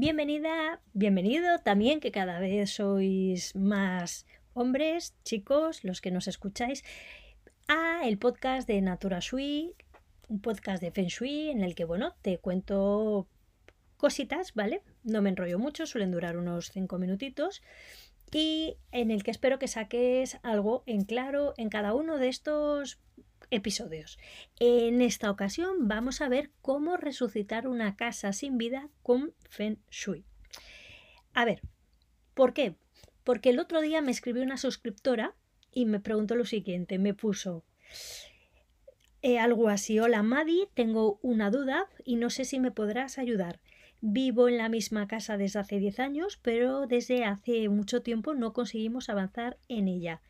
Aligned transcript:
Bienvenida, 0.00 0.80
bienvenido 0.92 1.58
también, 1.58 1.98
que 1.98 2.12
cada 2.12 2.38
vez 2.38 2.70
sois 2.70 3.56
más 3.56 4.26
hombres, 4.54 5.16
chicos, 5.24 5.82
los 5.82 6.00
que 6.00 6.12
nos 6.12 6.28
escucháis, 6.28 6.84
a 7.66 8.02
el 8.04 8.16
podcast 8.16 8.68
de 8.68 8.80
Natura 8.80 9.18
Shui, 9.20 9.74
un 10.28 10.40
podcast 10.40 10.80
de 10.80 10.92
Feng 10.92 11.08
Shui 11.08 11.50
en 11.50 11.64
el 11.64 11.74
que, 11.74 11.84
bueno, 11.84 12.14
te 12.22 12.38
cuento 12.38 13.26
cositas, 13.96 14.54
¿vale? 14.54 14.82
No 15.02 15.20
me 15.20 15.30
enrollo 15.30 15.58
mucho, 15.58 15.84
suelen 15.84 16.12
durar 16.12 16.36
unos 16.36 16.70
cinco 16.70 16.98
minutitos 16.98 17.60
y 18.30 18.76
en 18.92 19.10
el 19.10 19.24
que 19.24 19.32
espero 19.32 19.58
que 19.58 19.66
saques 19.66 20.38
algo 20.44 20.84
en 20.86 21.06
claro 21.06 21.54
en 21.56 21.70
cada 21.70 21.92
uno 21.92 22.18
de 22.18 22.28
estos 22.28 23.00
episodios. 23.50 24.18
En 24.58 25.00
esta 25.02 25.30
ocasión 25.30 25.88
vamos 25.88 26.20
a 26.20 26.28
ver 26.28 26.50
cómo 26.60 26.96
resucitar 26.96 27.66
una 27.66 27.96
casa 27.96 28.32
sin 28.32 28.58
vida 28.58 28.88
con 29.02 29.34
Feng 29.48 29.78
Shui. 29.90 30.24
A 31.34 31.44
ver, 31.44 31.62
¿por 32.34 32.52
qué? 32.52 32.74
Porque 33.24 33.50
el 33.50 33.58
otro 33.58 33.80
día 33.80 34.00
me 34.00 34.10
escribió 34.10 34.42
una 34.42 34.56
suscriptora 34.56 35.34
y 35.72 35.86
me 35.86 36.00
preguntó 36.00 36.34
lo 36.34 36.44
siguiente, 36.44 36.98
me 36.98 37.14
puso 37.14 37.64
eh, 39.20 39.38
algo 39.38 39.68
así, 39.68 39.98
hola 39.98 40.22
Madi, 40.22 40.68
tengo 40.74 41.18
una 41.22 41.50
duda 41.50 41.88
y 42.04 42.16
no 42.16 42.30
sé 42.30 42.44
si 42.44 42.60
me 42.60 42.70
podrás 42.70 43.18
ayudar. 43.18 43.60
Vivo 44.00 44.48
en 44.48 44.58
la 44.58 44.68
misma 44.68 45.08
casa 45.08 45.36
desde 45.36 45.58
hace 45.58 45.80
10 45.80 45.98
años, 45.98 46.38
pero 46.40 46.86
desde 46.86 47.24
hace 47.24 47.68
mucho 47.68 48.00
tiempo 48.00 48.34
no 48.34 48.52
conseguimos 48.52 49.08
avanzar 49.08 49.58
en 49.68 49.88
ella. 49.88 50.22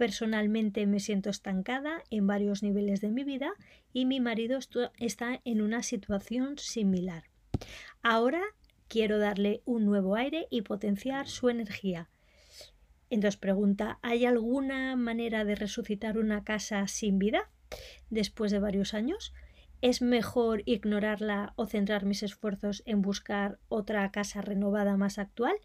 Personalmente 0.00 0.86
me 0.86 0.98
siento 0.98 1.28
estancada 1.28 2.02
en 2.08 2.26
varios 2.26 2.62
niveles 2.62 3.02
de 3.02 3.10
mi 3.10 3.22
vida 3.22 3.52
y 3.92 4.06
mi 4.06 4.18
marido 4.18 4.58
está 4.96 5.42
en 5.44 5.60
una 5.60 5.82
situación 5.82 6.56
similar. 6.56 7.24
Ahora 8.00 8.40
quiero 8.88 9.18
darle 9.18 9.60
un 9.66 9.84
nuevo 9.84 10.16
aire 10.16 10.46
y 10.48 10.62
potenciar 10.62 11.28
su 11.28 11.50
energía. 11.50 12.08
Entonces 13.10 13.38
pregunta, 13.38 13.98
¿hay 14.00 14.24
alguna 14.24 14.96
manera 14.96 15.44
de 15.44 15.54
resucitar 15.54 16.16
una 16.16 16.44
casa 16.44 16.88
sin 16.88 17.18
vida 17.18 17.50
después 18.08 18.50
de 18.52 18.58
varios 18.58 18.94
años? 18.94 19.34
¿Es 19.82 20.00
mejor 20.00 20.62
ignorarla 20.64 21.52
o 21.56 21.66
centrar 21.66 22.06
mis 22.06 22.22
esfuerzos 22.22 22.82
en 22.86 23.02
buscar 23.02 23.58
otra 23.68 24.10
casa 24.12 24.40
renovada 24.40 24.96
más 24.96 25.18
actual? 25.18 25.56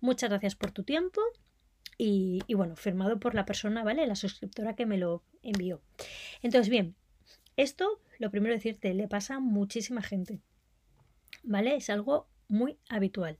Muchas 0.00 0.30
gracias 0.30 0.54
por 0.54 0.70
tu 0.70 0.84
tiempo 0.84 1.20
y, 1.96 2.42
bueno, 2.54 2.76
firmado 2.76 3.18
por 3.20 3.34
la 3.34 3.44
persona, 3.44 3.84
¿vale? 3.84 4.06
La 4.06 4.16
suscriptora 4.16 4.74
que 4.74 4.86
me 4.86 4.98
lo 4.98 5.22
envió. 5.42 5.80
Entonces, 6.42 6.68
bien, 6.68 6.94
esto, 7.56 8.00
lo 8.18 8.30
primero 8.30 8.54
decirte, 8.54 8.94
le 8.94 9.08
pasa 9.08 9.36
a 9.36 9.40
muchísima 9.40 10.02
gente, 10.02 10.40
¿vale? 11.42 11.76
Es 11.76 11.90
algo 11.90 12.28
muy 12.48 12.78
habitual. 12.88 13.38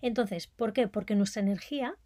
Entonces, 0.00 0.46
¿por 0.46 0.72
qué? 0.72 0.88
Porque 0.88 1.14
nuestra 1.14 1.42
energía 1.42 1.96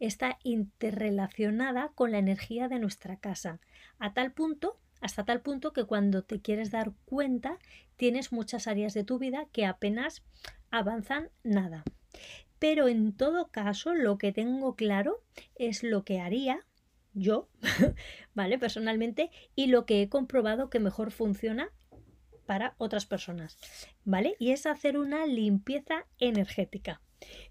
está 0.00 0.38
interrelacionada 0.42 1.92
con 1.94 2.10
la 2.12 2.18
energía 2.18 2.68
de 2.68 2.78
nuestra 2.78 3.18
casa, 3.18 3.60
a 3.98 4.12
tal 4.12 4.32
punto 4.32 4.78
hasta 5.04 5.24
tal 5.26 5.42
punto 5.42 5.74
que 5.74 5.84
cuando 5.84 6.22
te 6.22 6.40
quieres 6.40 6.70
dar 6.70 6.92
cuenta 7.04 7.58
tienes 7.98 8.32
muchas 8.32 8.66
áreas 8.66 8.94
de 8.94 9.04
tu 9.04 9.18
vida 9.18 9.46
que 9.52 9.66
apenas 9.66 10.22
avanzan 10.70 11.28
nada. 11.42 11.84
Pero 12.58 12.88
en 12.88 13.12
todo 13.12 13.48
caso, 13.48 13.94
lo 13.94 14.18
que 14.18 14.32
tengo 14.32 14.74
claro 14.74 15.22
es 15.54 15.82
lo 15.82 16.04
que 16.04 16.20
haría 16.20 16.60
yo, 17.12 17.48
¿vale? 18.34 18.58
Personalmente, 18.58 19.30
y 19.54 19.66
lo 19.66 19.86
que 19.86 20.02
he 20.02 20.08
comprobado 20.08 20.70
que 20.70 20.80
mejor 20.80 21.10
funciona 21.10 21.70
para 22.46 22.74
otras 22.78 23.06
personas, 23.06 23.58
¿vale? 24.04 24.36
Y 24.38 24.50
es 24.50 24.66
hacer 24.66 24.98
una 24.98 25.26
limpieza 25.26 26.06
energética. 26.18 27.00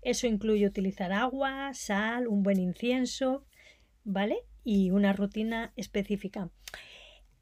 Eso 0.02 0.28
incluye 0.28 0.68
utilizar 0.68 1.12
agua, 1.12 1.74
sal, 1.74 2.28
un 2.28 2.44
buen 2.44 2.60
incienso, 2.60 3.46
¿vale? 4.04 4.38
Y 4.64 4.92
una 4.92 5.14
rutina 5.14 5.74
específica. 5.76 6.50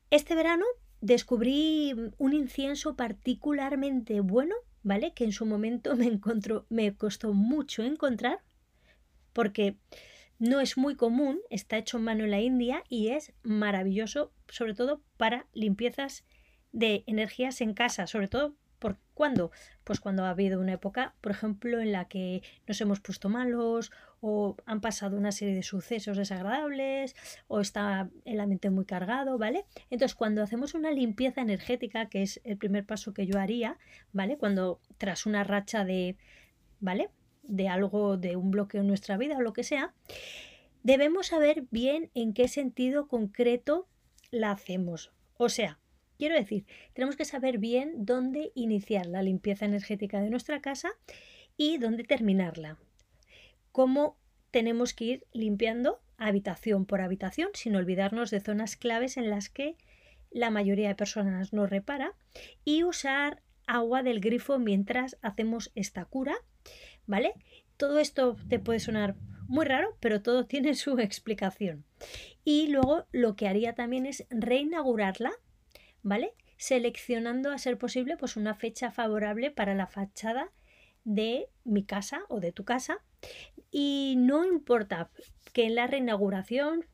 Este 0.09 0.35
verano 0.35 0.65
descubrí 1.01 1.93
un 2.17 2.33
incienso 2.33 2.95
particularmente 2.95 4.21
bueno, 4.21 4.55
¿vale? 4.83 5.13
Que 5.13 5.23
en 5.23 5.31
su 5.31 5.45
momento 5.45 5.95
me, 5.97 6.05
encontró, 6.05 6.65
me 6.69 6.95
costó 6.95 7.33
mucho 7.33 7.83
encontrar 7.83 8.39
porque 9.33 9.77
no 10.39 10.59
es 10.59 10.77
muy 10.77 10.95
común, 10.95 11.39
está 11.49 11.77
hecho 11.77 11.97
en 11.97 12.03
mano 12.03 12.23
en 12.23 12.31
la 12.31 12.41
India 12.41 12.83
y 12.89 13.09
es 13.09 13.33
maravilloso, 13.43 14.33
sobre 14.47 14.73
todo 14.73 15.01
para 15.17 15.45
limpiezas 15.53 16.25
de 16.71 17.03
energías 17.05 17.61
en 17.61 17.73
casa, 17.73 18.07
sobre 18.07 18.27
todo 18.27 18.55
¿Por 18.81 18.97
cuándo? 19.13 19.51
Pues 19.83 19.99
cuando 19.99 20.25
ha 20.25 20.31
habido 20.31 20.59
una 20.59 20.73
época, 20.73 21.13
por 21.21 21.31
ejemplo, 21.31 21.79
en 21.79 21.91
la 21.91 22.07
que 22.07 22.41
nos 22.65 22.81
hemos 22.81 22.99
puesto 22.99 23.29
malos 23.29 23.91
o 24.21 24.55
han 24.65 24.81
pasado 24.81 25.17
una 25.17 25.31
serie 25.31 25.55
de 25.55 25.63
sucesos 25.63 26.15
desagradables 26.15 27.15
o 27.47 27.59
está 27.59 28.09
el 28.23 28.39
ambiente 28.39 28.69
muy 28.69 28.85
cargado, 28.85 29.37
¿vale? 29.37 29.65
Entonces, 29.89 30.15
cuando 30.15 30.43
hacemos 30.43 30.73
una 30.75 30.91
limpieza 30.91 31.41
energética, 31.41 32.07
que 32.07 32.21
es 32.21 32.39
el 32.43 32.57
primer 32.57 32.85
paso 32.85 33.13
que 33.13 33.25
yo 33.25 33.39
haría, 33.39 33.77
¿vale? 34.13 34.37
Cuando 34.37 34.79
tras 34.97 35.25
una 35.25 35.43
racha 35.43 35.83
de, 35.83 36.15
¿vale? 36.79 37.09
De 37.43 37.67
algo, 37.67 38.17
de 38.17 38.35
un 38.35 38.51
bloqueo 38.51 38.81
en 38.81 38.87
nuestra 38.87 39.17
vida 39.17 39.37
o 39.37 39.41
lo 39.41 39.53
que 39.53 39.63
sea, 39.63 39.93
debemos 40.83 41.27
saber 41.27 41.65
bien 41.71 42.11
en 42.13 42.33
qué 42.33 42.47
sentido 42.47 43.07
concreto 43.07 43.87
la 44.29 44.51
hacemos. 44.51 45.11
O 45.37 45.49
sea, 45.49 45.79
Quiero 46.21 46.35
decir, 46.35 46.67
tenemos 46.93 47.15
que 47.15 47.25
saber 47.25 47.57
bien 47.57 48.05
dónde 48.05 48.51
iniciar 48.53 49.07
la 49.07 49.23
limpieza 49.23 49.65
energética 49.65 50.21
de 50.21 50.29
nuestra 50.29 50.61
casa 50.61 50.91
y 51.57 51.79
dónde 51.79 52.03
terminarla. 52.03 52.77
Cómo 53.71 54.17
tenemos 54.51 54.93
que 54.93 55.05
ir 55.05 55.27
limpiando 55.33 56.01
habitación 56.17 56.85
por 56.85 57.01
habitación 57.01 57.49
sin 57.53 57.75
olvidarnos 57.75 58.31
de 58.31 58.41
zonas 58.41 58.75
claves 58.75 59.17
en 59.17 59.29
las 59.29 59.49
que 59.49 59.75
la 60.29 60.49
mayoría 60.49 60.89
de 60.89 60.95
personas 60.95 61.53
no 61.53 61.65
repara 61.65 62.13
y 62.63 62.83
usar 62.83 63.41
agua 63.67 64.03
del 64.03 64.19
grifo 64.19 64.59
mientras 64.59 65.17
hacemos 65.21 65.71
esta 65.75 66.05
cura, 66.05 66.35
¿vale? 67.05 67.33
Todo 67.77 67.99
esto 67.99 68.37
te 68.49 68.59
puede 68.59 68.79
sonar 68.79 69.15
muy 69.47 69.65
raro, 69.65 69.97
pero 69.99 70.21
todo 70.21 70.45
tiene 70.47 70.75
su 70.75 70.99
explicación. 70.99 71.85
Y 72.43 72.67
luego 72.67 73.05
lo 73.11 73.35
que 73.35 73.47
haría 73.47 73.73
también 73.73 74.05
es 74.05 74.25
reinaugurarla 74.29 75.31
¿vale? 76.03 76.33
Seleccionando 76.57 77.51
a 77.51 77.57
ser 77.57 77.77
posible 77.77 78.17
pues 78.17 78.35
una 78.35 78.55
fecha 78.55 78.91
favorable 78.91 79.51
para 79.51 79.75
la 79.75 79.87
fachada 79.87 80.51
de 81.03 81.49
mi 81.63 81.83
casa 81.83 82.21
o 82.29 82.39
de 82.39 82.51
tu 82.51 82.63
casa 82.63 83.03
y 83.71 84.15
no 84.17 84.45
importa 84.45 85.09
que 85.53 85.65
en 85.65 85.75
la 85.75 85.87
reinauguración 85.87 86.85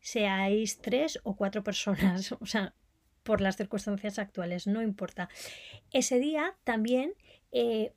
seáis 0.00 0.78
tres 0.78 1.20
o 1.22 1.36
cuatro 1.36 1.62
personas, 1.62 2.32
o 2.40 2.46
sea, 2.46 2.74
por 3.22 3.40
las 3.40 3.56
circunstancias 3.56 4.18
actuales, 4.18 4.66
no 4.66 4.82
importa. 4.82 5.28
Ese 5.92 6.18
día 6.18 6.54
también 6.64 7.12
eh, 7.52 7.92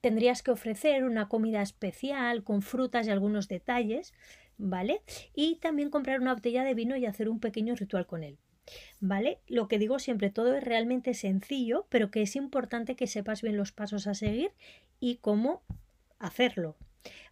tendrías 0.00 0.42
que 0.42 0.50
ofrecer 0.50 1.04
una 1.04 1.28
comida 1.28 1.62
especial 1.62 2.44
con 2.44 2.62
frutas 2.62 3.06
y 3.06 3.10
algunos 3.10 3.48
detalles, 3.48 4.12
¿vale? 4.58 5.02
Y 5.34 5.56
también 5.56 5.90
comprar 5.90 6.20
una 6.20 6.34
botella 6.34 6.64
de 6.64 6.74
vino 6.74 6.96
y 6.96 7.06
hacer 7.06 7.28
un 7.28 7.40
pequeño 7.40 7.74
ritual 7.74 8.06
con 8.06 8.22
él. 8.22 8.38
¿Vale? 9.00 9.40
Lo 9.46 9.66
que 9.66 9.78
digo 9.78 9.98
siempre, 9.98 10.28
todo 10.28 10.54
es 10.54 10.62
realmente 10.62 11.14
sencillo, 11.14 11.86
pero 11.88 12.10
que 12.10 12.20
es 12.20 12.36
importante 12.36 12.96
que 12.96 13.06
sepas 13.06 13.40
bien 13.40 13.56
los 13.56 13.72
pasos 13.72 14.06
a 14.06 14.12
seguir 14.12 14.52
y 15.00 15.16
cómo 15.16 15.62
hacerlo. 16.18 16.76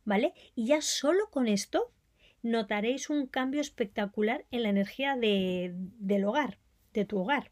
¿Vale? 0.05 0.35
Y 0.55 0.67
ya 0.67 0.81
solo 0.81 1.31
con 1.31 1.49
esto 1.49 1.93
notaréis 2.43 3.11
un 3.11 3.27
cambio 3.27 3.61
espectacular 3.61 4.45
en 4.51 4.63
la 4.63 4.69
energía 4.69 5.17
de, 5.17 5.73
del 5.75 6.25
hogar, 6.25 6.59
de 6.93 7.05
tu 7.05 7.19
hogar. 7.19 7.51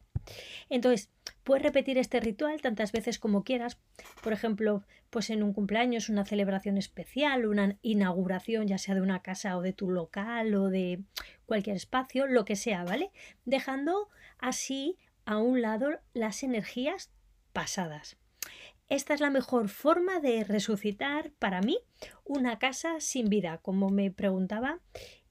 Entonces, 0.71 1.11
puedes 1.43 1.63
repetir 1.63 1.99
este 1.99 2.21
ritual 2.21 2.61
tantas 2.61 2.93
veces 2.93 3.19
como 3.19 3.45
quieras. 3.45 3.79
Por 4.23 4.33
ejemplo, 4.33 4.83
pues 5.11 5.31
en 5.31 5.43
un 5.43 5.53
cumpleaños, 5.53 6.09
una 6.09 6.25
celebración 6.25 6.79
especial, 6.79 7.47
una 7.47 7.77
inauguración, 7.83 8.67
ya 8.67 8.79
sea 8.79 8.95
de 8.95 9.03
una 9.03 9.23
casa 9.23 9.57
o 9.57 9.63
de 9.63 9.73
tu 9.73 9.91
local 9.91 10.55
o 10.55 10.69
de 10.71 11.03
cualquier 11.47 11.77
espacio, 11.77 12.27
lo 12.27 12.45
que 12.45 12.57
sea, 12.57 12.85
¿vale? 12.85 13.11
Dejando 13.45 14.09
así 14.39 14.97
a 15.27 15.39
un 15.39 15.63
lado 15.63 15.91
las 16.15 16.43
energías 16.43 17.11
pasadas. 17.53 18.17
Esta 18.89 19.15
es 19.15 19.21
la 19.21 19.31
mejor 19.31 19.69
forma 19.69 20.21
de 20.21 20.45
resucitar 20.45 21.33
para 21.39 21.61
mí 21.63 21.79
una 22.25 22.59
casa 22.59 23.01
sin 23.01 23.29
vida, 23.29 23.59
como 23.59 23.89
me 23.89 24.11
preguntaba 24.11 24.81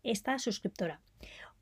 esta 0.02 0.40
suscriptora 0.40 1.02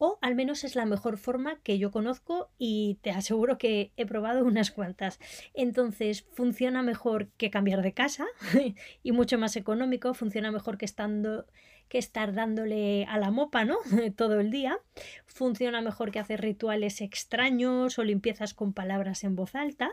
o 0.04 0.18
al 0.20 0.34
menos 0.34 0.64
es 0.64 0.76
la 0.76 0.88
mejor 0.88 1.20
forma 1.20 1.60
que 1.62 1.78
yo 1.78 1.92
conozco 1.92 2.50
y 2.58 2.98
te 3.04 3.12
aseguro 3.12 3.60
que 3.60 3.92
he 3.98 4.08
probado 4.08 4.44
unas 4.44 4.72
cuantas. 4.72 5.20
Entonces 5.54 6.26
funciona 6.34 6.82
mejor 6.82 7.28
que 7.38 7.52
cambiar 7.52 7.84
de 7.84 7.94
casa 7.94 8.26
y 9.04 9.12
mucho 9.12 9.38
más 9.38 9.56
económico, 9.56 10.16
funciona 10.16 10.52
mejor 10.52 10.80
que 10.80 10.86
estando 10.86 11.46
que 11.88 11.98
estar 11.98 12.34
dándole 12.34 13.06
a 13.06 13.20
la 13.20 13.32
mopa, 13.32 13.66
¿no? 13.66 13.78
Todo 14.16 14.40
el 14.40 14.50
día. 14.50 14.80
Funciona 15.28 15.82
mejor 15.82 16.10
que 16.10 16.20
hacer 16.20 16.42
rituales 16.42 17.02
extraños 17.02 18.00
o 18.00 18.04
limpiezas 18.04 18.54
con 18.54 18.74
palabras 18.74 19.24
en 19.26 19.36
voz 19.36 19.56
alta. 19.56 19.92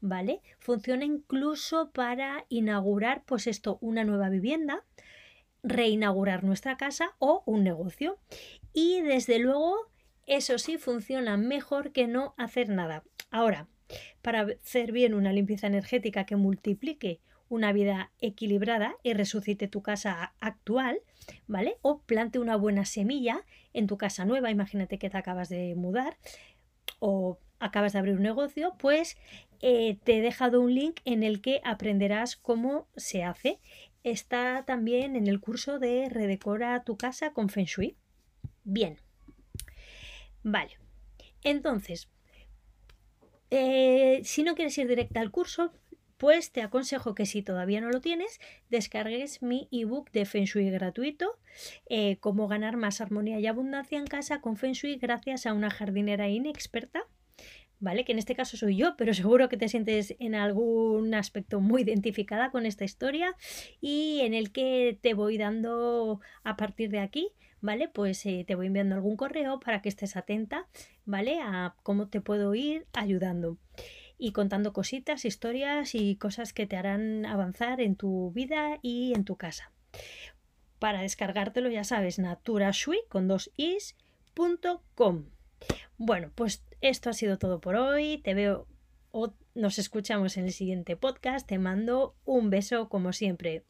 ¿Vale? 0.00 0.40
Funciona 0.58 1.04
incluso 1.04 1.90
para 1.90 2.46
inaugurar, 2.48 3.22
pues 3.26 3.46
esto, 3.46 3.78
una 3.80 4.02
nueva 4.04 4.28
vivienda, 4.28 4.82
reinaugurar 5.66 6.44
nuestra 6.44 6.76
casa 6.76 7.10
o 7.18 7.42
un 7.44 7.64
negocio. 7.64 8.18
Y 8.72 9.00
desde 9.02 9.38
luego, 9.38 9.76
eso 10.26 10.58
sí 10.58 10.78
funciona 10.78 11.36
mejor 11.36 11.92
que 11.92 12.06
no 12.06 12.34
hacer 12.38 12.68
nada. 12.68 13.04
Ahora, 13.30 13.68
para 14.22 14.42
hacer 14.42 14.92
bien 14.92 15.14
una 15.14 15.32
limpieza 15.32 15.66
energética 15.66 16.24
que 16.24 16.36
multiplique 16.36 17.20
una 17.48 17.72
vida 17.72 18.12
equilibrada 18.20 18.96
y 19.02 19.12
resucite 19.12 19.68
tu 19.68 19.82
casa 19.82 20.34
actual, 20.40 21.00
¿vale? 21.46 21.76
O 21.82 22.00
plante 22.00 22.38
una 22.38 22.56
buena 22.56 22.84
semilla 22.84 23.44
en 23.72 23.86
tu 23.86 23.96
casa 23.96 24.24
nueva, 24.24 24.50
imagínate 24.50 24.98
que 24.98 25.10
te 25.10 25.16
acabas 25.16 25.48
de 25.48 25.74
mudar 25.76 26.16
o 26.98 27.38
acabas 27.58 27.92
de 27.92 28.00
abrir 28.00 28.16
un 28.16 28.22
negocio, 28.22 28.74
pues 28.78 29.16
eh, 29.60 29.98
te 30.04 30.18
he 30.18 30.20
dejado 30.20 30.60
un 30.60 30.74
link 30.74 31.00
en 31.04 31.22
el 31.22 31.40
que 31.40 31.60
aprenderás 31.64 32.36
cómo 32.36 32.88
se 32.96 33.24
hace. 33.24 33.58
Está 34.06 34.62
también 34.64 35.16
en 35.16 35.26
el 35.26 35.40
curso 35.40 35.80
de 35.80 36.08
Redecora 36.08 36.84
tu 36.84 36.96
casa 36.96 37.32
con 37.32 37.48
Feng 37.48 37.64
Shui. 37.64 37.96
Bien. 38.62 38.98
Vale. 40.44 40.78
Entonces, 41.42 42.08
eh, 43.50 44.20
si 44.22 44.44
no 44.44 44.54
quieres 44.54 44.78
ir 44.78 44.86
directa 44.86 45.20
al 45.20 45.32
curso, 45.32 45.72
pues 46.18 46.52
te 46.52 46.62
aconsejo 46.62 47.16
que 47.16 47.26
si 47.26 47.42
todavía 47.42 47.80
no 47.80 47.90
lo 47.90 48.00
tienes, 48.00 48.38
descargues 48.70 49.42
mi 49.42 49.66
ebook 49.72 50.12
de 50.12 50.24
Feng 50.24 50.44
Shui 50.44 50.70
gratuito, 50.70 51.40
eh, 51.88 52.18
cómo 52.20 52.46
ganar 52.46 52.76
más 52.76 53.00
armonía 53.00 53.40
y 53.40 53.48
abundancia 53.48 53.98
en 53.98 54.06
casa 54.06 54.40
con 54.40 54.56
Feng 54.56 54.74
Shui 54.74 54.98
gracias 54.98 55.46
a 55.46 55.52
una 55.52 55.68
jardinera 55.68 56.28
inexperta. 56.28 57.08
¿Vale? 57.86 58.04
Que 58.04 58.10
en 58.10 58.18
este 58.18 58.34
caso 58.34 58.56
soy 58.56 58.76
yo, 58.76 58.96
pero 58.96 59.14
seguro 59.14 59.48
que 59.48 59.56
te 59.56 59.68
sientes 59.68 60.16
en 60.18 60.34
algún 60.34 61.14
aspecto 61.14 61.60
muy 61.60 61.82
identificada 61.82 62.50
con 62.50 62.66
esta 62.66 62.82
historia 62.84 63.36
y 63.80 64.22
en 64.22 64.34
el 64.34 64.50
que 64.50 64.98
te 65.00 65.14
voy 65.14 65.38
dando 65.38 66.20
a 66.42 66.56
partir 66.56 66.90
de 66.90 66.98
aquí 66.98 67.28
¿vale? 67.60 67.88
Pues 67.88 68.26
eh, 68.26 68.44
te 68.44 68.56
voy 68.56 68.66
enviando 68.66 68.96
algún 68.96 69.16
correo 69.16 69.60
para 69.60 69.82
que 69.82 69.88
estés 69.88 70.16
atenta, 70.16 70.66
¿vale? 71.04 71.38
A 71.40 71.76
cómo 71.84 72.08
te 72.08 72.20
puedo 72.20 72.52
ir 72.56 72.86
ayudando 72.92 73.56
y 74.18 74.32
contando 74.32 74.72
cositas, 74.72 75.24
historias 75.24 75.94
y 75.94 76.16
cosas 76.16 76.52
que 76.52 76.66
te 76.66 76.76
harán 76.76 77.24
avanzar 77.24 77.80
en 77.80 77.94
tu 77.94 78.32
vida 78.32 78.80
y 78.82 79.14
en 79.14 79.24
tu 79.24 79.36
casa. 79.36 79.70
Para 80.80 81.02
descargártelo 81.02 81.70
ya 81.70 81.84
sabes, 81.84 82.18
naturashui 82.18 82.98
con 83.08 83.28
dos 83.28 83.52
is.com. 83.56 85.35
Bueno, 85.98 86.30
pues 86.34 86.64
esto 86.80 87.10
ha 87.10 87.12
sido 87.12 87.38
todo 87.38 87.60
por 87.60 87.76
hoy. 87.76 88.20
Te 88.22 88.34
veo 88.34 88.66
o 89.10 89.32
nos 89.54 89.78
escuchamos 89.78 90.36
en 90.36 90.44
el 90.44 90.52
siguiente 90.52 90.96
podcast. 90.96 91.46
Te 91.46 91.58
mando 91.58 92.14
un 92.24 92.50
beso 92.50 92.88
como 92.88 93.12
siempre. 93.12 93.64